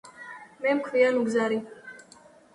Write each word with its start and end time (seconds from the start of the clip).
მას 0.63 0.81
ქვია 0.87 1.11
ნუგზარი 1.19 1.61